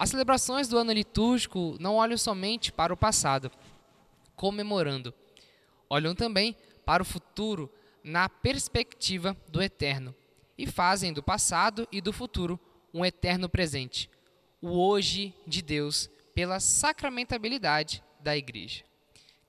As 0.00 0.08
celebrações 0.08 0.66
do 0.66 0.78
ano 0.78 0.92
litúrgico 0.92 1.76
não 1.78 1.96
olham 1.96 2.16
somente 2.16 2.72
para 2.72 2.90
o 2.90 2.96
passado, 2.96 3.52
comemorando, 4.34 5.12
olham 5.90 6.14
também 6.14 6.56
para 6.86 7.02
o 7.02 7.04
futuro 7.04 7.70
na 8.02 8.26
perspectiva 8.26 9.36
do 9.46 9.60
eterno 9.60 10.14
e 10.56 10.66
fazem 10.66 11.12
do 11.12 11.22
passado 11.22 11.86
e 11.92 12.00
do 12.00 12.14
futuro 12.14 12.58
um 12.94 13.04
eterno 13.04 13.46
presente, 13.46 14.08
o 14.62 14.70
hoje 14.70 15.34
de 15.46 15.60
Deus, 15.60 16.08
pela 16.34 16.60
sacramentabilidade 16.60 18.02
da 18.20 18.34
igreja. 18.34 18.84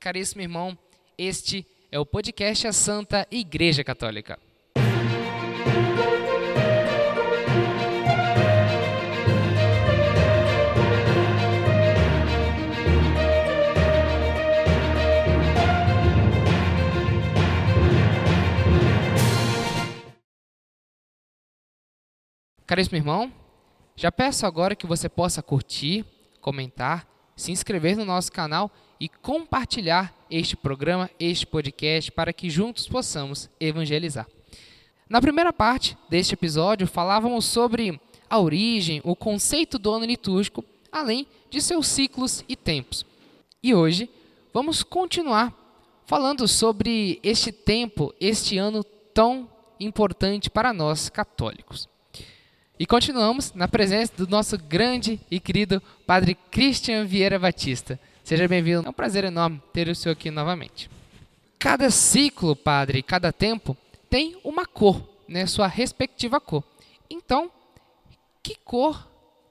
Caríssimo 0.02 0.42
irmão, 0.42 0.78
este 1.18 1.66
é 1.90 1.98
o 1.98 2.06
podcast 2.06 2.68
A 2.68 2.74
Santa 2.74 3.26
Igreja 3.32 3.86
Católica. 3.86 4.38
Caríssimo 22.72 22.96
irmão, 22.96 23.30
já 23.98 24.10
peço 24.10 24.46
agora 24.46 24.78
que 24.78 24.88
você 24.88 25.10
possa 25.10 25.44
curtir, 25.44 26.06
comentar, 26.40 27.06
se 27.36 27.52
inscrever 27.52 27.98
no 27.98 28.06
nosso 28.06 28.32
canal 28.32 28.72
e 28.98 29.10
compartilhar 29.10 30.16
este 30.30 30.56
programa, 30.56 31.10
este 31.20 31.46
podcast, 31.46 32.10
para 32.14 32.32
que 32.32 32.50
juntos 32.50 32.88
possamos 32.88 33.50
evangelizar. 33.60 34.26
Na 35.10 35.20
primeira 35.20 35.52
parte 35.52 35.98
deste 36.10 36.34
episódio, 36.34 36.88
falávamos 36.88 37.44
sobre 37.44 38.00
a 38.30 38.40
origem, 38.40 39.02
o 39.04 39.18
conceito 39.18 39.78
do 39.78 39.92
ano 39.92 40.06
litúrgico, 40.06 40.64
além 40.90 41.28
de 41.50 41.62
seus 41.62 41.88
ciclos 41.88 42.42
e 42.48 42.56
tempos. 42.56 43.06
E 43.62 43.76
hoje 43.76 44.10
vamos 44.54 44.82
continuar 44.82 45.54
falando 46.06 46.48
sobre 46.48 47.20
este 47.22 47.52
tempo, 47.52 48.16
este 48.18 48.58
ano 48.58 48.82
tão 49.14 49.50
importante 49.78 50.50
para 50.50 50.72
nós 50.72 51.10
católicos. 51.10 51.91
E 52.82 52.86
continuamos 52.88 53.54
na 53.54 53.68
presença 53.68 54.12
do 54.18 54.28
nosso 54.28 54.58
grande 54.58 55.20
e 55.30 55.40
querido 55.40 55.80
Padre 56.04 56.34
Christian 56.34 57.06
Vieira 57.06 57.38
Batista. 57.38 58.00
Seja 58.24 58.48
bem-vindo. 58.48 58.88
É 58.88 58.90
um 58.90 58.94
prazer 58.94 59.24
enorme 59.24 59.62
ter 59.72 59.88
o 59.88 59.94
senhor 59.94 60.14
aqui 60.14 60.32
novamente. 60.32 60.90
Cada 61.60 61.92
ciclo, 61.92 62.56
Padre, 62.56 63.04
cada 63.04 63.32
tempo 63.32 63.78
tem 64.10 64.36
uma 64.44 64.66
cor, 64.66 65.00
né, 65.28 65.46
sua 65.46 65.68
respectiva 65.68 66.42
cor. 66.42 66.64
Então, 67.08 67.52
que 68.42 68.56
cor 68.56 69.08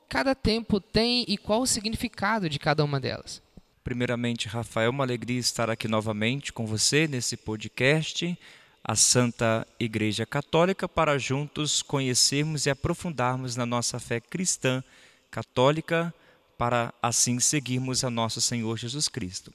cada 0.09 0.35
tempo 0.35 0.81
tem 0.81 1.25
e 1.29 1.39
qual 1.39 1.61
o 1.61 1.69
significado 1.69 2.49
de 2.49 2.59
cada 2.59 2.85
uma 2.85 2.99
delas? 2.99 3.41
Primeiramente, 3.85 4.49
Rafael, 4.49 4.91
uma 4.91 5.05
alegria 5.05 5.39
estar 5.39 5.71
aqui 5.71 5.87
novamente 5.87 6.53
com 6.53 6.67
você 6.67 7.07
nesse 7.07 7.37
podcast 7.37 8.37
a 8.83 8.97
Santa 8.97 9.67
Igreja 9.79 10.25
Católica 10.25 10.89
para 10.89 11.19
juntos 11.19 11.83
conhecermos 11.83 12.67
e 12.67 12.71
aprofundarmos 12.71 13.57
na 13.57 13.67
nossa 13.67 13.99
fé 13.99 14.21
cristã 14.21 14.83
católica, 15.31 16.13
para 16.59 16.93
assim 17.03 17.41
seguirmos 17.41 18.05
a 18.05 18.11
nosso 18.11 18.41
Senhor 18.41 18.77
Jesus 18.77 19.09
Cristo. 19.09 19.51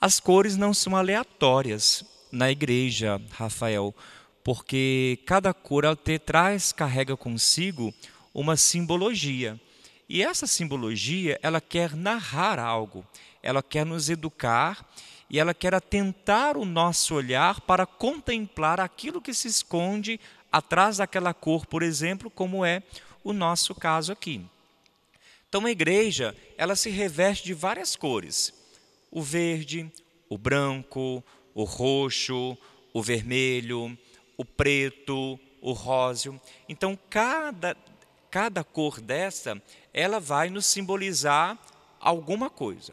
As 0.00 0.20
cores 0.20 0.56
não 0.56 0.72
são 0.72 0.94
aleatórias 0.94 2.04
na 2.30 2.50
igreja, 2.50 3.20
Rafael, 3.32 3.92
porque 4.44 5.18
cada 5.26 5.52
cor 5.52 5.84
ela 5.84 5.96
te 5.96 6.18
traz, 6.18 6.70
carrega 6.70 7.16
consigo 7.16 7.92
uma 8.32 8.56
simbologia. 8.56 9.60
E 10.08 10.22
essa 10.22 10.46
simbologia, 10.46 11.38
ela 11.42 11.60
quer 11.60 11.96
narrar 11.96 12.60
algo, 12.60 13.04
ela 13.42 13.62
quer 13.62 13.84
nos 13.84 14.08
educar 14.08 14.88
e 15.30 15.38
ela 15.38 15.52
quer 15.52 15.74
atentar 15.74 16.56
o 16.56 16.64
nosso 16.64 17.14
olhar 17.14 17.60
para 17.60 17.84
contemplar 17.86 18.80
aquilo 18.80 19.20
que 19.20 19.34
se 19.34 19.48
esconde 19.48 20.18
atrás 20.50 20.96
daquela 20.96 21.34
cor, 21.34 21.66
por 21.66 21.82
exemplo, 21.82 22.30
como 22.30 22.64
é 22.64 22.82
o 23.22 23.32
nosso 23.32 23.74
caso 23.74 24.12
aqui. 24.12 24.44
Então 25.48 25.66
a 25.66 25.70
igreja, 25.70 26.36
ela 26.56 26.76
se 26.76 26.90
reveste 26.90 27.44
de 27.44 27.54
várias 27.54 27.96
cores: 27.96 28.52
o 29.10 29.22
verde, 29.22 29.90
o 30.28 30.38
branco, 30.38 31.22
o 31.54 31.64
roxo, 31.64 32.56
o 32.92 33.02
vermelho, 33.02 33.96
o 34.36 34.44
preto, 34.44 35.38
o 35.60 35.72
róseo. 35.72 36.40
Então 36.68 36.98
cada 37.08 37.76
cada 38.30 38.62
cor 38.62 39.00
dessa, 39.00 39.60
ela 39.92 40.20
vai 40.20 40.50
nos 40.50 40.66
simbolizar 40.66 41.58
alguma 41.98 42.50
coisa. 42.50 42.92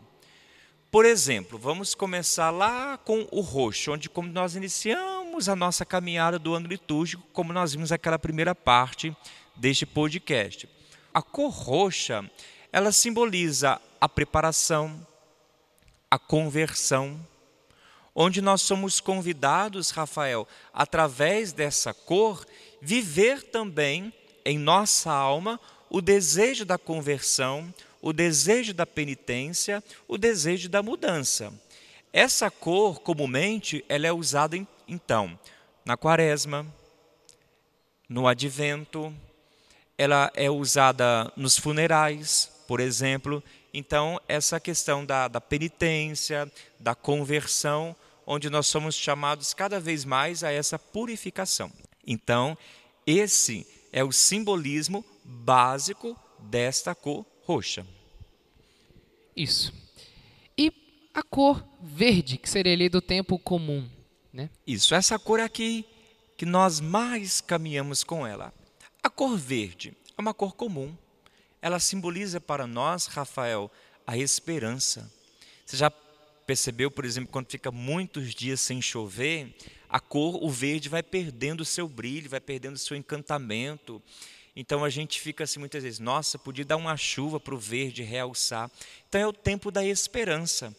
Por 0.96 1.04
exemplo, 1.04 1.60
vamos 1.60 1.94
começar 1.94 2.52
lá 2.52 2.98
com 2.98 3.28
o 3.30 3.42
roxo, 3.42 3.92
onde 3.92 4.08
como 4.08 4.30
nós 4.30 4.56
iniciamos 4.56 5.50
a 5.50 5.54
nossa 5.54 5.84
caminhada 5.84 6.40
do 6.40 6.54
ano 6.54 6.70
litúrgico, 6.70 7.22
como 7.34 7.52
nós 7.52 7.74
vimos 7.74 7.92
aquela 7.92 8.18
primeira 8.18 8.56
parte 8.56 9.14
deste 9.58 9.86
podcast. 9.86 10.70
A 11.14 11.22
cor 11.22 11.52
roxa, 11.52 12.24
ela 12.72 12.94
simboliza 12.94 13.78
a 14.00 14.08
preparação, 14.08 15.06
a 16.10 16.18
conversão, 16.18 17.20
onde 18.16 18.42
nós 18.42 18.62
somos 18.62 19.02
convidados, 19.02 19.90
Rafael, 19.90 20.48
através 20.74 21.52
dessa 21.52 21.94
cor, 21.94 22.48
viver 22.82 23.44
também 23.44 24.14
em 24.46 24.58
nossa 24.58 25.12
alma 25.12 25.60
o 25.90 26.02
desejo 26.02 26.64
da 26.64 26.78
conversão, 26.78 27.74
o 28.06 28.14
desejo 28.14 28.72
da 28.72 28.86
penitência, 28.86 29.84
o 30.08 30.16
desejo 30.16 30.70
da 30.70 30.84
mudança. 30.84 31.52
Essa 32.14 32.52
cor, 32.52 33.00
comumente, 33.00 33.84
ela 33.90 34.06
é 34.06 34.14
usada 34.14 34.56
então 34.88 35.40
na 35.84 35.98
quaresma, 35.98 36.68
no 38.08 38.28
advento, 38.28 39.12
ela 39.98 40.32
é 40.36 40.52
usada 40.52 41.34
nos 41.36 41.58
funerais, 41.58 42.52
por 42.68 42.80
exemplo. 42.80 43.44
Então, 43.74 44.22
essa 44.28 44.60
questão 44.60 45.04
da, 45.04 45.28
da 45.28 45.42
penitência, 45.42 46.52
da 46.80 46.94
conversão, 46.94 47.96
onde 48.24 48.52
nós 48.52 48.68
somos 48.68 48.94
chamados 48.94 49.52
cada 49.52 49.80
vez 49.80 50.06
mais 50.06 50.44
a 50.44 50.52
essa 50.52 50.78
purificação. 50.78 51.72
Então, 52.06 52.56
esse 53.08 53.66
é 53.92 54.04
o 54.04 54.12
simbolismo 54.12 55.04
básico 55.24 56.16
desta 56.38 56.94
cor 56.94 57.26
roxa. 57.46 57.86
Isso. 59.36 59.74
E 60.58 60.72
a 61.14 61.22
cor 61.22 61.66
verde, 61.82 62.38
que 62.38 62.50
seria 62.50 62.74
ali 62.74 62.90
do 62.90 63.02
tempo 63.02 63.38
comum, 63.38 63.88
né? 64.34 64.50
Isso, 64.66 64.96
essa 64.96 65.18
cor 65.20 65.40
aqui 65.40 65.86
que 66.38 66.46
nós 66.46 66.80
mais 66.80 67.40
caminhamos 67.40 68.04
com 68.04 68.26
ela. 68.26 68.54
A 69.02 69.10
cor 69.10 69.38
verde 69.38 69.94
é 70.18 70.22
uma 70.22 70.34
cor 70.34 70.56
comum. 70.56 70.96
Ela 71.62 71.80
simboliza 71.80 72.42
para 72.42 72.68
nós, 72.68 73.06
Rafael, 73.06 73.72
a 74.06 74.18
esperança. 74.18 75.12
Você 75.66 75.78
já 75.78 75.90
percebeu, 76.46 76.92
por 76.92 77.06
exemplo, 77.06 77.32
quando 77.32 77.50
fica 77.50 77.72
muitos 77.72 78.34
dias 78.36 78.62
sem 78.62 78.82
chover, 78.82 79.56
a 79.90 80.00
cor, 80.00 80.44
o 80.44 80.50
verde, 80.50 80.90
vai 80.90 81.02
perdendo 81.02 81.62
o 81.62 81.66
seu 81.66 81.88
brilho, 81.88 82.30
vai 82.30 82.40
perdendo 82.40 82.76
o 82.76 82.80
seu 82.80 82.98
encantamento. 82.98 84.02
Então 84.56 84.84
a 84.84 84.90
gente 84.90 85.20
fica 85.20 85.44
assim 85.44 85.60
muitas 85.60 85.84
vezes, 85.84 86.00
nossa, 86.00 86.40
podia 86.40 86.64
dar 86.64 86.78
uma 86.78 86.96
chuva 86.96 87.40
para 87.40 87.54
o 87.54 87.60
verde 87.60 88.04
realçar. 88.04 88.72
Então 89.10 89.20
é 89.20 89.28
o 89.28 89.34
tempo 89.34 89.70
da 89.70 89.86
esperança. 89.86 90.76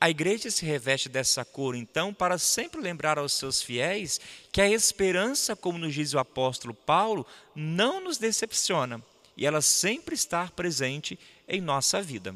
A 0.00 0.08
igreja 0.08 0.50
se 0.50 0.64
reveste 0.64 1.08
dessa 1.08 1.44
cor, 1.44 1.74
então, 1.74 2.14
para 2.14 2.38
sempre 2.38 2.80
lembrar 2.80 3.18
aos 3.18 3.32
seus 3.32 3.60
fiéis 3.60 4.20
que 4.52 4.60
a 4.60 4.70
esperança, 4.70 5.56
como 5.56 5.76
nos 5.76 5.92
diz 5.92 6.14
o 6.14 6.20
apóstolo 6.20 6.72
Paulo, 6.72 7.26
não 7.54 8.00
nos 8.00 8.16
decepciona 8.16 9.02
e 9.36 9.44
ela 9.44 9.60
sempre 9.60 10.14
está 10.14 10.48
presente 10.48 11.18
em 11.48 11.60
nossa 11.60 12.00
vida. 12.02 12.34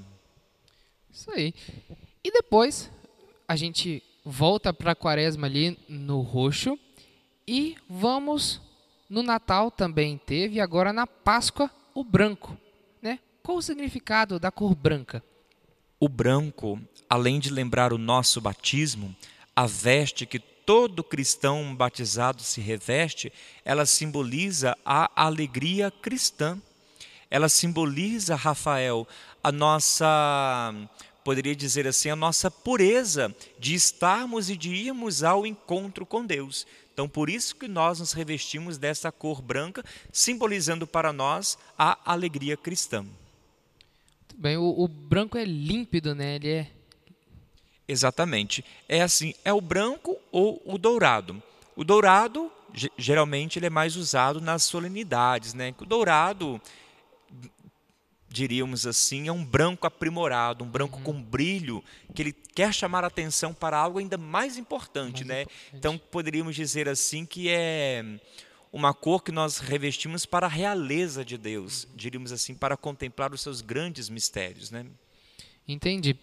Isso 1.13 1.31
aí. 1.31 1.55
E 2.25 2.31
depois 2.31 2.91
a 3.47 3.57
gente 3.57 4.03
volta 4.25 4.73
para 4.73 4.93
a 4.93 4.97
quaresma 4.97 5.47
ali 5.47 5.79
no 5.89 6.21
roxo 6.21 6.79
e 7.47 7.77
vamos 7.89 8.61
no 9.13 9.23
Natal 9.23 9.71
também 9.71 10.17
teve, 10.17 10.55
e 10.55 10.61
agora 10.61 10.91
na 10.91 11.07
Páscoa, 11.07 11.71
o 11.93 12.03
branco. 12.03 12.57
Né? 13.03 13.19
Qual 13.43 13.59
o 13.59 13.63
significado 13.63 14.41
da 14.41 14.51
cor 14.51 14.75
branca? 14.75 15.23
O 16.01 16.09
branco, 16.09 16.81
além 17.11 17.39
de 17.39 17.51
lembrar 17.51 17.93
o 17.93 17.99
nosso 17.99 18.41
batismo, 18.41 19.15
a 19.55 19.67
veste 19.67 20.25
que 20.25 20.39
todo 20.39 21.05
cristão 21.05 21.77
batizado 21.77 22.41
se 22.43 22.63
reveste, 22.63 23.31
ela 23.67 23.85
simboliza 23.85 24.75
a 24.83 25.11
alegria 25.15 25.91
cristã. 25.91 26.59
Ela 27.31 27.51
simboliza, 27.51 28.35
Rafael, 28.35 29.07
a 29.45 29.53
nossa, 29.53 30.75
poderia 31.23 31.55
dizer 31.55 31.87
assim, 31.87 32.09
a 32.09 32.17
nossa 32.17 32.51
pureza 32.51 33.35
de 33.59 33.75
estarmos 33.75 34.49
e 34.49 34.57
de 34.57 34.71
irmos 34.75 35.23
ao 35.23 35.47
encontro 35.47 36.07
com 36.07 36.25
Deus. 36.25 36.67
Então, 36.93 37.09
por 37.09 37.31
isso 37.31 37.57
que 37.57 37.67
nós 37.67 38.01
nos 38.01 38.13
revestimos 38.13 38.77
dessa 38.77 39.11
cor 39.11 39.41
branca, 39.41 39.85
simbolizando 40.13 40.87
para 40.87 41.13
nós 41.13 41.57
a 41.79 41.99
alegria 42.05 42.57
cristã. 42.57 43.05
bem. 44.35 44.57
O, 44.57 44.83
o 44.83 44.87
branco 44.87 45.39
é 45.39 45.45
límpido, 45.45 46.15
né? 46.15 46.37
Ele 46.37 46.49
é 46.51 46.71
Exatamente. 47.93 48.65
É 48.89 49.03
assim, 49.03 49.35
é 49.45 49.53
o 49.53 49.61
branco 49.61 50.17
ou 50.31 50.63
o 50.65 50.79
dourado. 50.79 51.43
O 51.75 51.85
dourado, 51.85 52.51
geralmente, 52.97 53.59
ele 53.59 53.67
é 53.67 53.71
mais 53.71 53.97
usado 53.97 54.41
nas 54.41 54.63
solenidades, 54.63 55.53
né? 55.53 55.75
O 55.79 55.85
dourado, 55.85 56.61
diríamos 58.33 58.87
assim, 58.87 59.29
é 59.29 59.33
um 59.33 59.45
branco 59.45 59.87
aprimorado, 59.87 60.65
um 60.65 60.69
branco 60.69 60.99
uhum. 60.99 61.05
com 61.05 61.23
brilho, 61.23 61.85
que 62.15 62.23
ele 62.23 62.33
quer 62.33 62.73
chamar 62.73 63.05
a 63.05 63.09
atenção 63.09 63.53
para 63.53 63.77
algo 63.77 63.99
ainda 63.99 64.17
mais 64.17 64.57
importante, 64.57 65.25
mais 65.25 65.29
né? 65.29 65.43
Importante. 65.43 65.77
Então, 65.77 65.99
poderíamos 65.99 66.57
dizer 66.57 66.89
assim 66.89 67.27
que 67.27 67.49
é 67.49 68.05
uma 68.73 68.95
cor 68.95 69.23
que 69.23 69.31
nós 69.31 69.59
revestimos 69.59 70.25
para 70.25 70.47
a 70.47 70.51
realeza 70.51 71.25
de 71.25 71.37
Deus, 71.37 71.87
diríamos 71.95 72.33
assim, 72.33 72.55
para 72.55 72.77
contemplar 72.77 73.33
os 73.35 73.43
seus 73.43 73.61
grandes 73.61 74.09
mistérios, 74.09 74.71
né? 74.71 74.87
Entendi. 75.69 76.17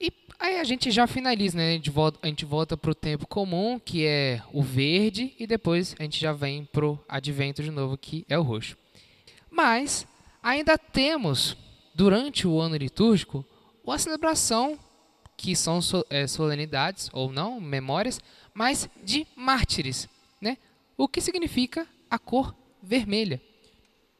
E 0.00 0.10
aí 0.38 0.58
a 0.58 0.64
gente 0.64 0.90
já 0.90 1.06
finaliza, 1.06 1.58
né? 1.58 1.70
A 1.70 1.72
gente 1.74 1.90
volta, 1.90 2.18
a 2.22 2.26
gente 2.26 2.46
volta 2.46 2.76
para 2.76 2.90
o 2.90 2.94
tempo 2.94 3.26
comum, 3.26 3.78
que 3.78 4.06
é 4.06 4.42
o 4.50 4.62
verde, 4.62 5.34
e 5.38 5.46
depois 5.46 5.94
a 5.98 6.02
gente 6.02 6.18
já 6.18 6.32
vem 6.32 6.64
para 6.64 6.86
o 6.86 6.98
advento 7.06 7.62
de 7.62 7.70
novo, 7.70 7.98
que 7.98 8.24
é 8.26 8.38
o 8.38 8.42
roxo. 8.42 8.78
Mas 9.50 10.06
ainda 10.42 10.76
temos, 10.78 11.56
durante 11.94 12.46
o 12.46 12.60
ano 12.60 12.76
litúrgico, 12.76 13.44
uma 13.84 13.98
celebração, 13.98 14.78
que 15.36 15.56
são 15.56 15.80
é, 16.08 16.26
solenidades, 16.26 17.08
ou 17.12 17.32
não, 17.32 17.60
memórias, 17.60 18.20
mas 18.52 18.88
de 19.02 19.26
mártires, 19.34 20.08
né? 20.40 20.58
O 20.96 21.08
que 21.08 21.20
significa 21.20 21.86
a 22.10 22.18
cor 22.18 22.54
vermelha? 22.82 23.40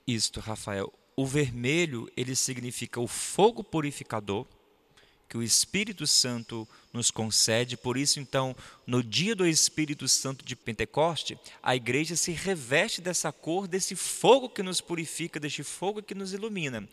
Isto, 0.06 0.40
Rafael. 0.40 0.93
O 1.17 1.26
vermelho, 1.26 2.11
ele 2.17 2.34
significa 2.34 2.99
o 3.00 3.06
fogo 3.06 3.62
purificador 3.62 4.46
que 5.31 5.38
o 5.38 5.44
Espírito 5.44 6.09
Santo 6.09 6.69
nos 6.93 7.09
concede. 7.09 7.77
Por 7.77 7.97
isso, 7.97 8.19
então, 8.19 8.55
no 8.85 9.00
dia 9.00 9.32
do 9.32 9.47
Espírito 9.47 10.09
Santo 10.09 10.44
de 10.44 10.56
Pentecoste, 10.56 11.38
a 11.62 11.77
igreja 11.77 12.17
se 12.17 12.32
reveste 12.32 13.00
dessa 13.00 13.31
cor, 13.31 13.69
desse 13.69 13.94
fogo 13.94 14.49
que 14.49 14.61
nos 14.61 14.81
purifica, 14.81 15.38
deste 15.38 15.62
fogo 15.62 16.03
que 16.03 16.17
nos 16.17 16.32
ilumina. 16.32 16.87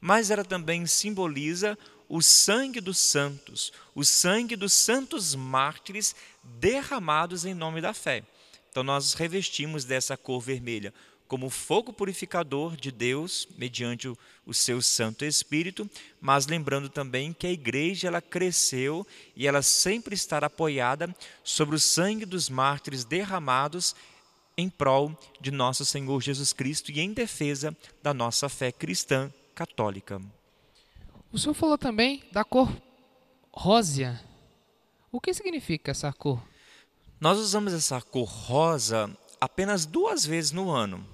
Mas 0.00 0.32
ela 0.32 0.44
também 0.44 0.84
simboliza 0.86 1.78
o 2.08 2.20
sangue 2.20 2.80
dos 2.80 2.98
santos, 2.98 3.72
o 3.94 4.04
sangue 4.04 4.56
dos 4.56 4.72
santos 4.72 5.36
mártires 5.36 6.16
derramados 6.42 7.44
em 7.44 7.54
nome 7.54 7.80
da 7.80 7.94
fé. 7.94 8.24
Então 8.72 8.82
nós 8.82 9.14
revestimos 9.14 9.84
dessa 9.84 10.16
cor 10.16 10.40
vermelha 10.40 10.92
como 11.34 11.50
fogo 11.50 11.92
purificador 11.92 12.76
de 12.76 12.92
Deus 12.92 13.48
mediante 13.58 14.06
o, 14.06 14.16
o, 14.46 14.54
seu 14.54 14.80
Santo 14.80 15.24
Espírito, 15.24 15.90
mas 16.20 16.46
lembrando 16.46 16.88
também 16.88 17.32
que 17.32 17.44
a 17.44 17.50
igreja 17.50 18.06
ela 18.06 18.22
cresceu 18.22 19.04
e 19.34 19.44
ela 19.44 19.60
sempre 19.60 20.14
estará 20.14 20.46
apoiada 20.46 21.12
sobre 21.42 21.74
o 21.74 21.80
sangue 21.80 22.24
dos 22.24 22.48
mártires 22.48 23.04
derramados 23.04 23.96
em 24.56 24.70
prol 24.70 25.18
de 25.40 25.50
nosso 25.50 25.84
Senhor 25.84 26.22
Jesus 26.22 26.52
Cristo 26.52 26.92
e 26.92 27.00
em 27.00 27.12
defesa 27.12 27.76
da 28.00 28.14
nossa 28.14 28.48
fé 28.48 28.70
cristã 28.70 29.28
católica. 29.56 30.22
O 31.32 31.36
senhor 31.36 31.54
falou 31.54 31.76
também 31.76 32.22
da 32.30 32.44
cor 32.44 32.72
rósea. 33.52 34.22
O 35.10 35.20
que 35.20 35.34
significa 35.34 35.90
essa 35.90 36.12
cor? 36.12 36.40
Nós 37.20 37.38
usamos 37.38 37.74
essa 37.74 38.00
cor 38.00 38.28
rosa 38.28 39.10
apenas 39.40 39.84
duas 39.84 40.24
vezes 40.24 40.52
no 40.52 40.70
ano, 40.70 41.04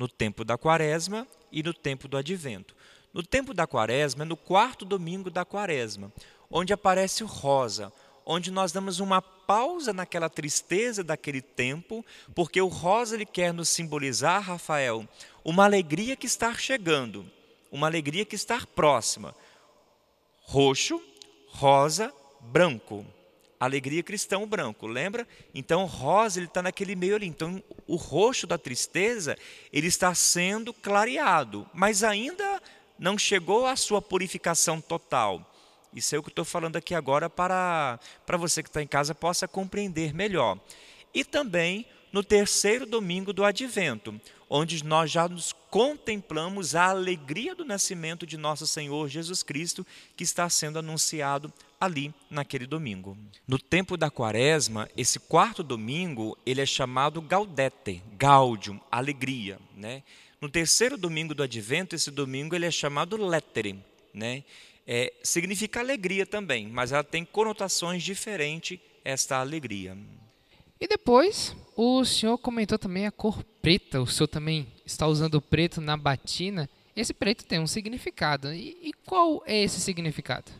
no 0.00 0.08
tempo 0.08 0.46
da 0.46 0.56
quaresma 0.56 1.28
e 1.52 1.62
no 1.62 1.74
tempo 1.74 2.08
do 2.08 2.16
advento. 2.16 2.74
No 3.12 3.22
tempo 3.22 3.52
da 3.52 3.66
quaresma, 3.66 4.22
é 4.22 4.24
no 4.24 4.34
quarto 4.34 4.86
domingo 4.86 5.30
da 5.30 5.44
quaresma, 5.44 6.10
onde 6.50 6.72
aparece 6.72 7.22
o 7.22 7.26
rosa, 7.26 7.92
onde 8.24 8.50
nós 8.50 8.72
damos 8.72 8.98
uma 8.98 9.20
pausa 9.20 9.92
naquela 9.92 10.30
tristeza 10.30 11.04
daquele 11.04 11.42
tempo, 11.42 12.02
porque 12.34 12.62
o 12.62 12.66
rosa 12.66 13.14
ele 13.14 13.26
quer 13.26 13.52
nos 13.52 13.68
simbolizar, 13.68 14.40
Rafael, 14.40 15.06
uma 15.44 15.66
alegria 15.66 16.16
que 16.16 16.26
está 16.26 16.54
chegando, 16.54 17.30
uma 17.70 17.86
alegria 17.86 18.24
que 18.24 18.34
está 18.34 18.58
próxima. 18.74 19.34
Roxo, 20.44 20.98
rosa, 21.48 22.10
branco 22.40 23.04
alegria 23.60 24.02
cristão 24.02 24.46
branco, 24.46 24.86
lembra? 24.86 25.28
Então 25.54 25.84
rosa 25.84 26.38
ele 26.38 26.46
está 26.46 26.62
naquele 26.62 26.96
meio 26.96 27.14
ali. 27.14 27.26
Então 27.26 27.62
o 27.86 27.96
roxo 27.96 28.46
da 28.46 28.56
tristeza 28.56 29.36
ele 29.70 29.86
está 29.86 30.14
sendo 30.14 30.72
clareado, 30.72 31.68
mas 31.74 32.02
ainda 32.02 32.62
não 32.98 33.18
chegou 33.18 33.66
à 33.66 33.76
sua 33.76 34.00
purificação 34.00 34.80
total. 34.80 35.46
Isso 35.92 36.14
é 36.14 36.18
o 36.18 36.22
que 36.22 36.30
estou 36.30 36.44
falando 36.44 36.76
aqui 36.76 36.94
agora 36.94 37.28
para, 37.28 38.00
para 38.24 38.36
você 38.36 38.62
que 38.62 38.68
está 38.68 38.82
em 38.82 38.86
casa 38.86 39.14
possa 39.14 39.46
compreender 39.46 40.14
melhor. 40.14 40.58
E 41.12 41.24
também 41.24 41.86
no 42.12 42.24
terceiro 42.24 42.86
domingo 42.86 43.32
do 43.32 43.44
advento, 43.44 44.20
onde 44.48 44.84
nós 44.84 45.10
já 45.10 45.28
nos 45.28 45.52
contemplamos 45.70 46.74
a 46.74 46.86
alegria 46.86 47.54
do 47.54 47.64
nascimento 47.64 48.26
de 48.26 48.36
nosso 48.36 48.66
Senhor 48.66 49.08
Jesus 49.08 49.42
Cristo, 49.42 49.86
que 50.16 50.24
está 50.24 50.48
sendo 50.48 50.78
anunciado 50.78 51.52
ali 51.80 52.12
naquele 52.28 52.66
domingo. 52.66 53.16
No 53.48 53.58
tempo 53.58 53.96
da 53.96 54.10
quaresma, 54.10 54.88
esse 54.96 55.18
quarto 55.18 55.62
domingo, 55.62 56.36
ele 56.44 56.60
é 56.60 56.66
chamado 56.66 57.22
Gaudete, 57.22 58.02
Gaudium, 58.18 58.78
alegria, 58.90 59.58
né? 59.74 60.02
No 60.40 60.48
terceiro 60.48 60.96
domingo 60.96 61.34
do 61.34 61.42
advento, 61.42 61.94
esse 61.94 62.10
domingo 62.10 62.54
ele 62.54 62.66
é 62.66 62.70
chamado 62.70 63.16
Lettere, 63.16 63.82
né? 64.12 64.44
É, 64.86 65.12
significa 65.22 65.80
alegria 65.80 66.26
também, 66.26 66.66
mas 66.68 66.92
ela 66.92 67.04
tem 67.04 67.24
conotações 67.24 68.02
diferentes 68.02 68.78
esta 69.04 69.38
alegria. 69.38 69.96
E 70.80 70.88
depois, 70.88 71.54
o 71.76 72.04
senhor 72.04 72.38
comentou 72.38 72.78
também 72.78 73.06
a 73.06 73.12
cor 73.12 73.44
preta. 73.60 74.00
O 74.00 74.06
senhor 74.06 74.28
também 74.28 74.66
está 74.84 75.06
usando 75.06 75.40
preto 75.40 75.80
na 75.80 75.96
batina. 75.96 76.68
Esse 76.96 77.12
preto 77.12 77.44
tem 77.44 77.60
um 77.60 77.66
significado. 77.66 78.52
E, 78.52 78.76
e 78.82 78.92
qual 79.04 79.42
é 79.46 79.62
esse 79.62 79.78
significado? 79.80 80.50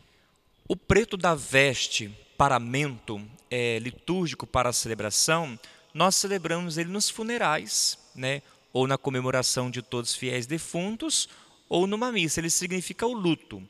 O 0.70 0.76
preto 0.76 1.16
da 1.16 1.34
veste, 1.34 2.16
paramento 2.38 3.20
é, 3.50 3.80
litúrgico 3.80 4.46
para 4.46 4.68
a 4.68 4.72
celebração, 4.72 5.58
nós 5.92 6.14
celebramos 6.14 6.78
ele 6.78 6.90
nos 6.90 7.10
funerais, 7.10 7.98
né? 8.14 8.40
ou 8.72 8.86
na 8.86 8.96
comemoração 8.96 9.68
de 9.68 9.82
todos 9.82 10.10
os 10.10 10.16
fiéis 10.16 10.46
defuntos, 10.46 11.28
ou 11.68 11.88
numa 11.88 12.12
missa. 12.12 12.38
Ele 12.38 12.50
significa 12.50 13.04
o 13.04 13.12
luto. 13.12 13.60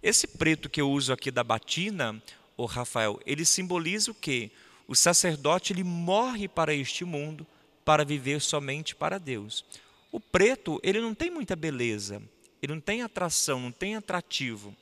Esse 0.00 0.28
preto 0.28 0.70
que 0.70 0.80
eu 0.80 0.88
uso 0.88 1.12
aqui 1.12 1.32
da 1.32 1.42
batina, 1.42 2.22
o 2.56 2.64
Rafael, 2.64 3.18
ele 3.26 3.44
simboliza 3.44 4.12
o 4.12 4.14
quê? 4.14 4.52
O 4.86 4.94
sacerdote 4.94 5.72
ele 5.72 5.82
morre 5.82 6.46
para 6.46 6.72
este 6.72 7.04
mundo 7.04 7.44
para 7.84 8.04
viver 8.04 8.40
somente 8.40 8.94
para 8.94 9.18
Deus. 9.18 9.64
O 10.12 10.20
preto, 10.20 10.78
ele 10.84 11.00
não 11.00 11.12
tem 11.12 11.28
muita 11.28 11.56
beleza, 11.56 12.22
ele 12.62 12.72
não 12.72 12.80
tem 12.80 13.02
atração, 13.02 13.58
não 13.58 13.72
tem 13.72 13.96
atrativo. 13.96 14.72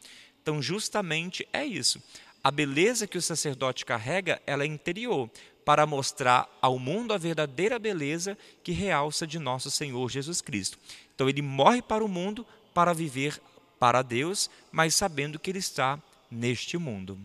Então, 0.44 0.60
justamente 0.60 1.48
é 1.54 1.64
isso. 1.64 2.02
A 2.42 2.50
beleza 2.50 3.06
que 3.06 3.16
o 3.16 3.22
sacerdote 3.22 3.86
carrega, 3.86 4.42
ela 4.46 4.62
é 4.62 4.66
interior, 4.66 5.30
para 5.64 5.86
mostrar 5.86 6.46
ao 6.60 6.78
mundo 6.78 7.14
a 7.14 7.18
verdadeira 7.18 7.78
beleza 7.78 8.36
que 8.62 8.70
realça 8.70 9.26
de 9.26 9.38
nosso 9.38 9.70
Senhor 9.70 10.10
Jesus 10.10 10.42
Cristo. 10.42 10.78
Então, 11.14 11.30
ele 11.30 11.40
morre 11.40 11.80
para 11.80 12.04
o 12.04 12.08
mundo 12.08 12.46
para 12.74 12.92
viver 12.92 13.40
para 13.80 14.02
Deus, 14.02 14.50
mas 14.70 14.94
sabendo 14.94 15.38
que 15.38 15.50
ele 15.50 15.60
está 15.60 15.98
neste 16.30 16.76
mundo. 16.76 17.18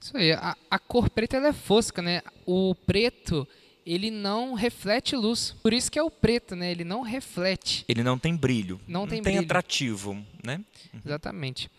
Isso 0.00 0.16
aí, 0.16 0.32
a, 0.32 0.56
a 0.68 0.78
cor 0.80 1.08
preta 1.08 1.36
é 1.36 1.52
fosca, 1.52 2.02
né? 2.02 2.22
O 2.44 2.74
preto, 2.74 3.46
ele 3.86 4.10
não 4.10 4.54
reflete 4.54 5.14
luz. 5.14 5.54
Por 5.62 5.72
isso 5.72 5.88
que 5.92 5.98
é 6.00 6.02
o 6.02 6.10
preto, 6.10 6.56
né? 6.56 6.72
Ele 6.72 6.82
não 6.82 7.02
reflete. 7.02 7.84
Ele 7.88 8.02
não 8.02 8.18
tem 8.18 8.34
brilho. 8.34 8.80
Não, 8.88 9.02
não 9.02 9.06
tem, 9.06 9.22
tem 9.22 9.38
atrativo, 9.38 10.14
né? 10.42 10.60
Uhum. 10.92 11.00
Exatamente. 11.06 11.70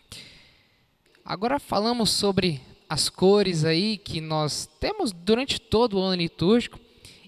Agora 1.24 1.58
falamos 1.58 2.10
sobre 2.10 2.60
as 2.86 3.08
cores 3.08 3.64
aí 3.64 3.96
que 3.96 4.20
nós 4.20 4.68
temos 4.78 5.10
durante 5.10 5.58
todo 5.58 5.98
o 5.98 6.02
ano 6.02 6.20
litúrgico 6.20 6.78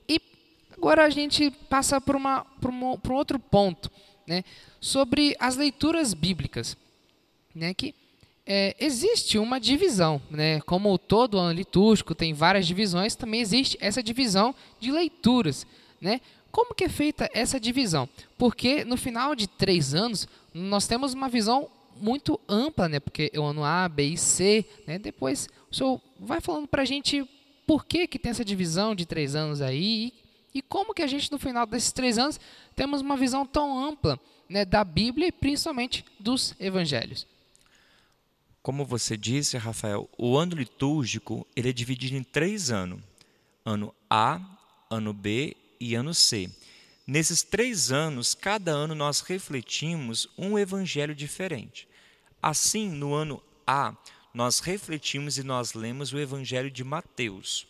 e 0.07 0.21
agora 0.77 1.07
a 1.07 1.09
gente 1.09 1.51
passa 1.51 1.99
por, 1.99 2.15
uma, 2.15 2.45
uma, 2.63 2.93
um 2.93 3.13
outro 3.13 3.39
ponto, 3.39 3.91
né, 4.27 4.45
sobre 4.79 5.35
as 5.41 5.57
leituras 5.57 6.13
bíblicas, 6.13 6.77
né, 7.55 7.73
que 7.73 7.95
é, 8.45 8.77
existe 8.79 9.39
uma 9.39 9.59
divisão, 9.59 10.21
né, 10.31 10.61
como 10.61 10.99
todo 10.99 11.39
ano 11.39 11.57
litúrgico 11.57 12.15
tem 12.15 12.35
várias 12.35 12.67
divisões, 12.67 13.17
também 13.17 13.41
existe 13.41 13.79
essa 13.81 14.03
divisão 14.03 14.55
de 14.79 14.93
leituras, 14.93 15.67
né, 15.99 16.21
como 16.53 16.75
que 16.75 16.85
é 16.85 16.89
feita 16.89 17.31
essa 17.33 17.59
divisão? 17.59 18.07
Porque 18.37 18.85
no 18.85 18.97
final 18.97 19.35
de 19.35 19.47
três 19.47 19.95
anos 19.95 20.29
nós 20.53 20.87
temos 20.87 21.15
uma 21.15 21.29
visão 21.31 21.69
muito 22.01 22.41
ampla, 22.49 22.89
né? 22.89 23.01
Porque 23.01 23.31
é 23.33 23.39
o 23.39 23.45
ano 23.45 23.65
A, 23.65 23.89
B 23.89 24.05
e 24.05 24.17
C, 24.17 24.65
né? 24.87 24.99
Depois 24.99 25.49
o 25.71 25.75
senhor 25.75 26.01
vai 26.19 26.41
falando 26.41 26.67
para 26.67 26.83
a 26.83 26.85
gente 26.85 27.29
por 27.67 27.85
que, 27.85 28.07
que 28.07 28.19
tem 28.19 28.31
essa 28.31 28.45
divisão 28.45 28.95
de 28.95 29.05
três 29.05 29.35
anos 29.35 29.61
aí 29.61 30.13
e, 30.55 30.59
e, 30.59 30.63
como 30.63 30.95
que 30.95 31.03
a 31.03 31.07
gente 31.07 31.31
no 31.33 31.39
final 31.39 31.67
desses 31.67 31.93
três 31.93 32.17
anos 32.17 32.39
temos 32.75 33.01
uma 33.01 33.17
visão 33.17 33.45
tão 33.45 33.79
ampla 33.85 34.19
né, 34.49 34.65
da 34.65 34.85
Bíblia 34.85 35.29
e 35.29 35.33
principalmente 35.33 36.05
dos 36.19 36.55
Evangelhos. 36.61 37.27
Como 38.63 38.85
você 38.85 39.17
disse, 39.17 39.57
Rafael, 39.57 40.09
o 40.17 40.37
ano 40.37 40.55
litúrgico 40.55 41.47
ele 41.55 41.71
é 41.71 41.73
dividido 41.73 42.17
em 42.17 42.23
três 42.23 42.71
anos: 42.71 43.01
ano 43.65 43.95
A, 44.09 44.41
ano 44.91 45.13
B 45.13 45.57
e 45.79 45.95
ano 45.95 46.15
C. 46.15 46.51
Nesses 47.07 47.43
três 47.43 47.93
anos, 47.93 48.35
cada 48.35 48.73
ano 48.73 48.95
nós 48.95 49.21
refletimos 49.21 50.29
um 50.37 50.59
evangelho 50.59 51.15
diferente. 51.15 51.87
Assim, 52.43 52.89
no 52.89 53.15
ano 53.15 53.41
A, 53.65 53.95
nós 54.35 54.59
refletimos 54.59 55.39
e 55.39 55.45
nós 55.45 55.73
lemos 55.73 56.13
o 56.13 56.19
evangelho 56.19 56.71
de 56.71 56.83
Mateus. 56.83 57.67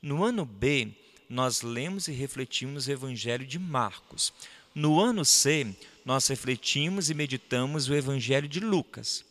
No 0.00 0.24
ano 0.24 0.46
B, 0.46 0.88
nós 1.28 1.60
lemos 1.60 2.08
e 2.08 2.12
refletimos 2.12 2.86
o 2.86 2.90
evangelho 2.90 3.46
de 3.46 3.58
Marcos. 3.58 4.32
No 4.74 4.98
ano 4.98 5.26
C, 5.26 5.76
nós 6.04 6.26
refletimos 6.28 7.10
e 7.10 7.14
meditamos 7.14 7.88
o 7.88 7.94
evangelho 7.94 8.48
de 8.48 8.60
Lucas. 8.60 9.24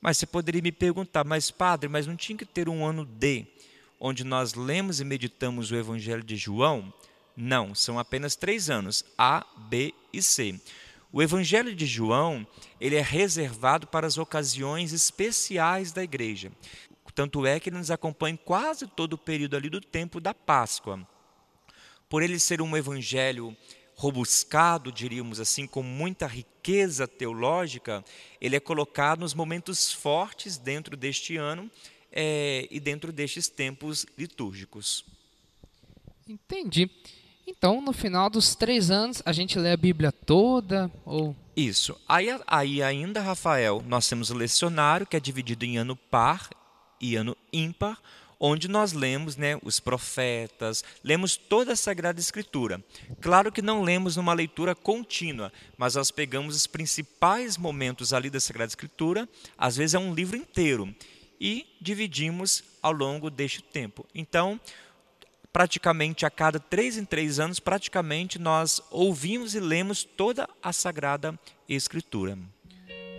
Mas 0.00 0.18
você 0.18 0.26
poderia 0.26 0.60
me 0.60 0.72
perguntar, 0.72 1.24
mas 1.24 1.50
padre, 1.50 1.88
mas 1.88 2.06
não 2.06 2.16
tinha 2.16 2.36
que 2.36 2.44
ter 2.44 2.68
um 2.68 2.84
ano 2.84 3.04
D, 3.04 3.46
onde 4.00 4.24
nós 4.24 4.54
lemos 4.54 5.00
e 5.00 5.04
meditamos 5.04 5.70
o 5.70 5.76
evangelho 5.76 6.24
de 6.24 6.36
João? 6.36 6.92
Não, 7.36 7.74
são 7.74 7.98
apenas 7.98 8.34
três 8.34 8.70
anos, 8.70 9.04
A, 9.18 9.46
B 9.68 9.92
e 10.12 10.22
C. 10.22 10.58
O 11.12 11.22
Evangelho 11.22 11.74
de 11.74 11.86
João 11.86 12.46
ele 12.80 12.96
é 12.96 13.02
reservado 13.02 13.86
para 13.86 14.06
as 14.06 14.18
ocasiões 14.18 14.92
especiais 14.92 15.92
da 15.92 16.02
igreja. 16.02 16.50
Tanto 17.14 17.46
é 17.46 17.58
que 17.58 17.70
ele 17.70 17.78
nos 17.78 17.90
acompanha 17.90 18.36
quase 18.36 18.86
todo 18.86 19.14
o 19.14 19.18
período 19.18 19.56
ali 19.56 19.70
do 19.70 19.80
tempo 19.80 20.20
da 20.20 20.34
Páscoa. 20.34 21.06
Por 22.10 22.22
ele 22.22 22.38
ser 22.38 22.60
um 22.60 22.76
evangelho 22.76 23.56
robuscado, 23.94 24.92
diríamos 24.92 25.40
assim, 25.40 25.66
com 25.66 25.82
muita 25.82 26.26
riqueza 26.26 27.08
teológica, 27.08 28.04
ele 28.38 28.54
é 28.54 28.60
colocado 28.60 29.20
nos 29.20 29.32
momentos 29.32 29.90
fortes 29.90 30.58
dentro 30.58 30.94
deste 30.94 31.38
ano 31.38 31.70
é, 32.12 32.68
e 32.70 32.78
dentro 32.78 33.10
destes 33.10 33.48
tempos 33.48 34.04
litúrgicos. 34.18 35.02
Entendi. 36.28 36.90
Então, 37.46 37.80
no 37.80 37.92
final 37.92 38.28
dos 38.28 38.56
três 38.56 38.90
anos, 38.90 39.22
a 39.24 39.32
gente 39.32 39.56
lê 39.58 39.70
a 39.70 39.76
Bíblia 39.76 40.10
toda? 40.10 40.90
ou 41.04 41.34
Isso. 41.56 41.96
Aí, 42.08 42.28
aí 42.44 42.82
ainda, 42.82 43.20
Rafael, 43.20 43.84
nós 43.86 44.08
temos 44.08 44.30
o 44.30 44.34
lecionário, 44.34 45.06
que 45.06 45.16
é 45.16 45.20
dividido 45.20 45.64
em 45.64 45.76
ano 45.76 45.94
par 45.94 46.50
e 47.00 47.14
ano 47.14 47.36
ímpar, 47.52 47.98
onde 48.40 48.68
nós 48.68 48.92
lemos 48.92 49.36
né, 49.36 49.58
os 49.62 49.78
profetas, 49.78 50.82
lemos 51.04 51.36
toda 51.36 51.72
a 51.72 51.76
Sagrada 51.76 52.18
Escritura. 52.18 52.84
Claro 53.20 53.52
que 53.52 53.62
não 53.62 53.82
lemos 53.82 54.16
numa 54.16 54.34
leitura 54.34 54.74
contínua, 54.74 55.52
mas 55.78 55.94
nós 55.94 56.10
pegamos 56.10 56.56
os 56.56 56.66
principais 56.66 57.56
momentos 57.56 58.12
ali 58.12 58.28
da 58.28 58.40
Sagrada 58.40 58.70
Escritura, 58.70 59.28
às 59.56 59.76
vezes 59.76 59.94
é 59.94 59.98
um 59.98 60.12
livro 60.12 60.36
inteiro, 60.36 60.92
e 61.40 61.66
dividimos 61.80 62.64
ao 62.82 62.92
longo 62.92 63.30
deste 63.30 63.62
tempo. 63.62 64.04
Então, 64.14 64.60
praticamente 65.56 66.26
a 66.26 66.30
cada 66.30 66.60
três 66.60 66.98
em 66.98 67.04
três 67.06 67.40
anos, 67.40 67.58
praticamente 67.58 68.38
nós 68.38 68.78
ouvimos 68.90 69.54
e 69.54 69.58
lemos 69.58 70.04
toda 70.04 70.46
a 70.62 70.70
Sagrada 70.70 71.34
Escritura. 71.66 72.36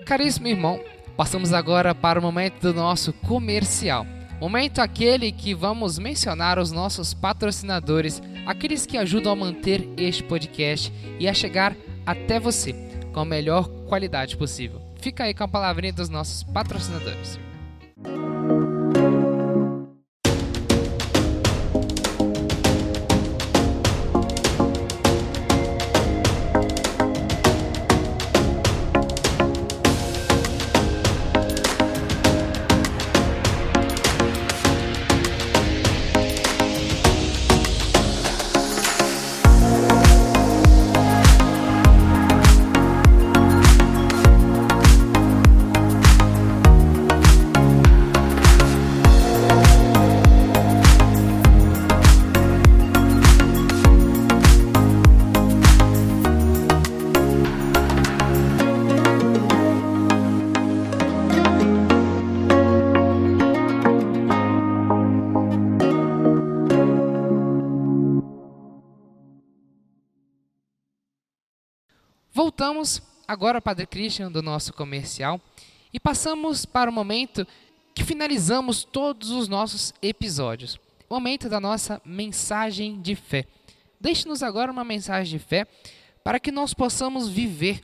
Caríssimo 0.06 0.48
irmão, 0.48 0.80
passamos 1.18 1.52
agora 1.52 1.96
para 1.96 2.20
o 2.20 2.22
momento 2.22 2.62
do 2.62 2.76
nosso 2.76 3.12
comercial. 3.12 4.06
Momento 4.40 4.82
aquele 4.82 5.32
que 5.32 5.56
vamos 5.56 5.98
mencionar 5.98 6.60
os 6.60 6.72
nossos 6.72 7.12
patrocinadores, 7.12 8.22
aqueles 8.46 8.86
que 8.86 9.00
ajudam 9.00 9.32
a 9.32 9.36
manter 9.36 9.90
este 9.98 10.22
podcast 10.22 10.94
e 11.20 11.28
a 11.28 11.34
chegar 11.34 11.76
até 12.06 12.40
você 12.40 12.72
com 13.14 13.20
a 13.20 13.26
melhor 13.26 13.68
qualidade 13.88 14.38
possível. 14.38 14.80
Fica 15.02 15.24
aí 15.24 15.34
com 15.34 15.44
a 15.44 15.48
palavrinha 15.48 15.92
dos 15.92 16.08
nossos 16.08 16.44
patrocinadores. 16.44 17.47
Voltamos 72.68 73.02
agora, 73.26 73.62
Padre 73.62 73.88
Christian, 73.88 74.30
do 74.30 74.42
nosso 74.42 74.74
comercial 74.74 75.40
e 75.94 76.02
passamos 76.02 76.66
para 76.66 76.92
o 76.92 76.94
momento 76.94 77.48
que 77.96 78.04
finalizamos 78.04 78.84
todos 78.84 79.30
os 79.30 79.48
nossos 79.48 79.94
episódios. 80.02 80.78
O 81.10 81.14
momento 81.14 81.48
da 81.48 81.62
nossa 81.62 82.02
mensagem 82.04 83.02
de 83.02 83.16
fé. 83.16 83.46
Deixe-nos 84.02 84.44
agora 84.44 84.70
uma 84.70 84.84
mensagem 84.84 85.40
de 85.40 85.46
fé 85.46 85.66
para 86.26 86.42
que 86.42 86.52
nós 86.52 86.74
possamos 86.74 87.30
viver 87.30 87.80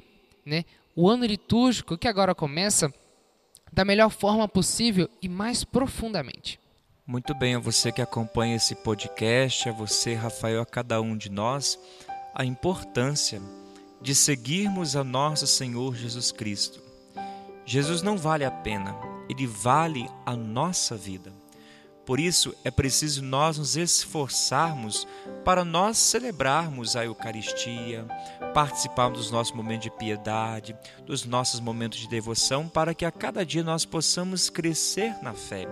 né, 0.46 0.66
o 0.94 1.10
ano 1.10 1.26
litúrgico 1.26 1.98
que 1.98 2.10
agora 2.10 2.36
começa 2.36 2.94
da 3.72 3.86
melhor 3.86 4.10
forma 4.10 4.50
possível 4.50 5.10
e 5.22 5.30
mais 5.30 5.64
profundamente. 5.64 6.60
Muito 7.08 7.34
bem, 7.34 7.56
a 7.56 7.60
você 7.60 7.90
que 7.90 8.02
acompanha 8.02 8.58
esse 8.58 8.76
podcast, 8.76 9.70
a 9.70 9.72
você, 9.72 10.14
Rafael, 10.14 10.62
a 10.62 10.66
cada 10.66 11.00
um 11.00 11.16
de 11.16 11.30
nós, 11.30 11.80
a 12.36 12.44
importância 12.44 13.42
de 14.04 14.14
seguirmos 14.14 14.98
a 14.98 15.04
nosso 15.04 15.48
Senhor 15.48 15.96
Jesus 15.96 16.30
Cristo. 16.32 16.82
Jesus 17.66 18.02
não 18.02 18.18
vale 18.18 18.44
a 18.44 18.52
pena, 18.52 18.94
ele 19.30 19.48
vale 19.48 20.10
a 20.26 20.36
nossa 20.36 20.98
vida. 20.98 21.32
Por 22.06 22.20
isso 22.20 22.54
é 22.66 22.70
preciso 22.70 23.24
nós 23.24 23.58
nos 23.58 23.78
esforçarmos 23.78 25.08
para 25.46 25.64
nós 25.64 25.98
celebrarmos 25.98 26.98
a 26.98 27.06
Eucaristia, 27.06 28.06
participarmos 28.54 29.20
dos 29.20 29.32
nossos 29.32 29.56
momentos 29.56 29.86
de 29.86 29.92
piedade, 29.92 30.76
dos 31.06 31.24
nossos 31.24 31.62
momentos 31.62 32.00
de 32.00 32.10
devoção, 32.10 32.68
para 32.68 32.94
que 32.94 33.06
a 33.06 33.12
cada 33.12 33.46
dia 33.46 33.64
nós 33.64 33.86
possamos 33.86 34.50
crescer 34.50 35.16
na 35.24 35.34
fé. 35.34 35.66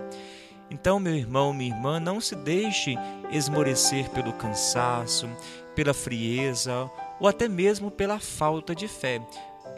Então, 0.70 0.98
meu 0.98 1.14
irmão, 1.14 1.52
minha 1.52 1.74
irmã, 1.74 2.00
não 2.00 2.18
se 2.18 2.34
deixe 2.34 2.96
esmorecer 3.30 4.08
pelo 4.08 4.32
cansaço, 4.32 5.28
pela 5.74 5.92
frieza 5.92 6.90
ou 7.22 7.28
até 7.28 7.48
mesmo 7.48 7.88
pela 7.88 8.18
falta 8.18 8.74
de 8.74 8.88
fé, 8.88 9.22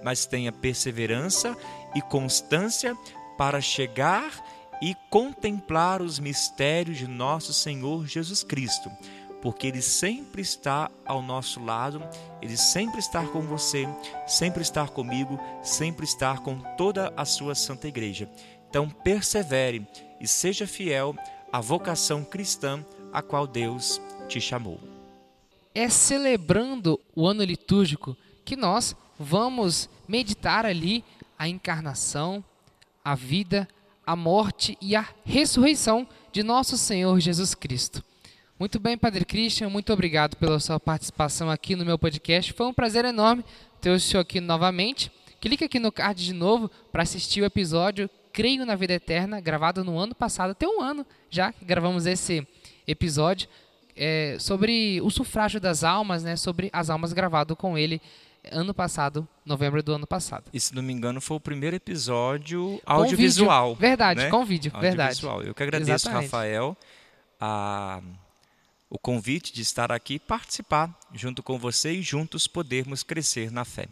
mas 0.02 0.24
tenha 0.24 0.50
perseverança 0.50 1.54
e 1.94 2.00
constância 2.00 2.96
para 3.36 3.60
chegar 3.60 4.32
e 4.80 4.96
contemplar 5.10 6.00
os 6.00 6.18
mistérios 6.18 6.96
de 6.96 7.06
nosso 7.06 7.52
Senhor 7.52 8.06
Jesus 8.06 8.42
Cristo, 8.42 8.90
porque 9.42 9.66
Ele 9.66 9.82
sempre 9.82 10.40
está 10.40 10.90
ao 11.04 11.20
nosso 11.20 11.62
lado, 11.62 12.02
Ele 12.40 12.56
sempre 12.56 12.98
está 12.98 13.22
com 13.26 13.42
você, 13.42 13.86
sempre 14.26 14.62
está 14.62 14.88
comigo, 14.88 15.38
sempre 15.62 16.06
está 16.06 16.38
com 16.38 16.58
toda 16.78 17.12
a 17.14 17.26
sua 17.26 17.54
Santa 17.54 17.86
Igreja. 17.86 18.26
Então, 18.70 18.88
persevere 18.88 19.86
e 20.18 20.26
seja 20.26 20.66
fiel 20.66 21.14
à 21.52 21.60
vocação 21.60 22.24
cristã 22.24 22.82
a 23.12 23.20
qual 23.20 23.46
Deus 23.46 24.00
te 24.28 24.40
chamou 24.40 24.93
é 25.74 25.88
celebrando 25.88 27.00
o 27.14 27.26
ano 27.26 27.42
litúrgico 27.42 28.16
que 28.44 28.56
nós 28.56 28.94
vamos 29.18 29.88
meditar 30.06 30.64
ali 30.64 31.04
a 31.38 31.48
encarnação, 31.48 32.44
a 33.04 33.14
vida, 33.14 33.68
a 34.06 34.14
morte 34.14 34.78
e 34.80 34.94
a 34.94 35.06
ressurreição 35.24 36.06
de 36.32 36.42
nosso 36.42 36.76
Senhor 36.76 37.18
Jesus 37.20 37.54
Cristo. 37.54 38.02
Muito 38.58 38.78
bem, 38.78 38.96
Padre 38.96 39.24
Christian, 39.24 39.68
muito 39.68 39.92
obrigado 39.92 40.36
pela 40.36 40.60
sua 40.60 40.78
participação 40.78 41.50
aqui 41.50 41.74
no 41.74 41.84
meu 41.84 41.98
podcast. 41.98 42.52
Foi 42.52 42.66
um 42.66 42.72
prazer 42.72 43.04
enorme 43.04 43.44
ter 43.80 43.90
o 43.90 43.98
senhor 43.98 44.20
aqui 44.20 44.40
novamente. 44.40 45.10
Clique 45.40 45.64
aqui 45.64 45.80
no 45.80 45.90
card 45.90 46.24
de 46.24 46.32
novo 46.32 46.70
para 46.92 47.02
assistir 47.02 47.42
o 47.42 47.44
episódio 47.44 48.08
Creio 48.32 48.64
na 48.64 48.76
Vida 48.76 48.94
Eterna, 48.94 49.40
gravado 49.40 49.84
no 49.84 49.98
ano 49.98 50.14
passado. 50.14 50.54
Tem 50.54 50.68
um 50.68 50.80
ano 50.80 51.04
já 51.28 51.52
que 51.52 51.64
gravamos 51.64 52.06
esse 52.06 52.46
episódio 52.86 53.48
é, 53.96 54.36
sobre 54.40 55.00
o 55.02 55.10
sufrágio 55.10 55.60
das 55.60 55.84
almas, 55.84 56.22
né, 56.22 56.36
sobre 56.36 56.70
as 56.72 56.90
almas 56.90 57.12
gravado 57.12 57.54
com 57.56 57.76
ele 57.78 58.00
ano 58.52 58.74
passado, 58.74 59.26
novembro 59.44 59.82
do 59.82 59.94
ano 59.94 60.06
passado. 60.06 60.44
E 60.52 60.60
se 60.60 60.74
não 60.74 60.82
me 60.82 60.92
engano, 60.92 61.20
foi 61.20 61.36
o 61.36 61.40
primeiro 61.40 61.76
episódio 61.76 62.80
audiovisual. 62.84 63.68
vídeo. 63.74 63.80
Verdade, 63.80 64.20
né? 64.20 64.28
com 64.30 64.44
vídeo, 64.44 64.72
verdade. 64.78 65.20
Eu 65.44 65.54
que 65.54 65.62
agradeço, 65.62 66.08
Exatamente. 66.08 66.24
Rafael, 66.24 66.76
a- 67.40 68.02
o 68.90 68.98
convite 68.98 69.52
de 69.52 69.62
estar 69.62 69.90
aqui 69.90 70.14
e 70.14 70.18
participar 70.18 70.94
junto 71.12 71.42
com 71.42 71.58
você 71.58 71.92
e 71.92 72.02
juntos 72.02 72.46
podermos 72.46 73.02
crescer 73.02 73.50
na 73.50 73.64
fé. 73.64 73.88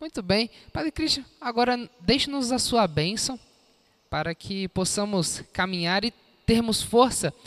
Muito 0.00 0.22
bem. 0.22 0.50
Padre 0.72 0.90
Cristian, 0.92 1.24
agora 1.40 1.88
deixe-nos 2.00 2.52
a 2.52 2.58
sua 2.58 2.86
bênção 2.86 3.38
para 4.10 4.34
que 4.34 4.68
possamos 4.68 5.42
caminhar 5.52 6.04
e 6.04 6.12
termos 6.46 6.82
força 6.82 7.32
para 7.32 7.38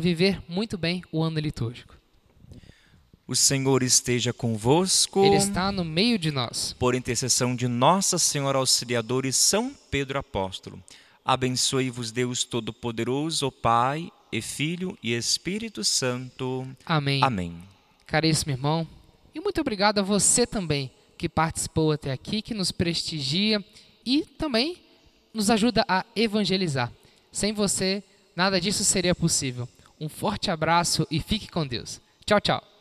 viver 0.00 0.42
muito 0.48 0.76
bem 0.76 1.02
o 1.12 1.22
ano 1.22 1.38
litúrgico. 1.38 1.94
O 3.26 3.36
Senhor 3.36 3.82
esteja 3.82 4.32
convosco. 4.32 5.22
Ele 5.24 5.36
está 5.36 5.70
no 5.70 5.84
meio 5.84 6.18
de 6.18 6.30
nós. 6.30 6.74
Por 6.78 6.94
intercessão 6.94 7.54
de 7.54 7.68
Nossa 7.68 8.18
Senhora 8.18 8.58
Auxiliadora 8.58 9.28
e 9.28 9.32
São 9.32 9.72
Pedro 9.90 10.18
Apóstolo, 10.18 10.82
abençoe-vos 11.24 12.10
Deus 12.10 12.42
Todo-Poderoso, 12.42 13.46
o 13.46 13.52
Pai, 13.52 14.10
e 14.32 14.40
Filho 14.40 14.96
e 15.02 15.14
Espírito 15.14 15.84
Santo. 15.84 16.66
Amém. 16.84 17.22
Amém. 17.22 17.56
Caríssimo 18.06 18.52
irmão, 18.52 18.86
e 19.34 19.40
muito 19.40 19.60
obrigado 19.60 19.98
a 19.98 20.02
você 20.02 20.46
também 20.46 20.90
que 21.16 21.28
participou 21.28 21.92
até 21.92 22.12
aqui, 22.12 22.40
que 22.40 22.54
nos 22.54 22.70
prestigia 22.70 23.62
e 24.06 24.22
também 24.22 24.78
nos 25.34 25.50
ajuda 25.50 25.84
a 25.88 26.04
evangelizar. 26.16 26.92
Sem 27.30 27.52
você, 27.52 28.02
nada 28.38 28.60
disso 28.60 28.84
seria 28.84 29.16
possível. 29.16 29.68
Um 30.00 30.08
forte 30.08 30.48
abraço 30.48 31.04
e 31.10 31.18
fique 31.18 31.48
com 31.48 31.66
Deus. 31.66 32.00
Tchau, 32.24 32.40
tchau. 32.40 32.77